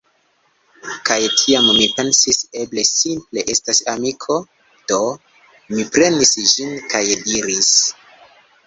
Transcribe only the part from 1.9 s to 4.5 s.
pensis: "Eble simple estas amiko?"